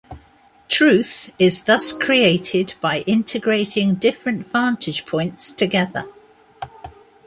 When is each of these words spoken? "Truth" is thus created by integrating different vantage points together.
"Truth" 0.67 1.31
is 1.37 1.65
thus 1.65 1.93
created 1.93 2.73
by 2.81 3.01
integrating 3.01 3.93
different 3.93 4.47
vantage 4.47 5.05
points 5.05 5.51
together. 5.51 6.07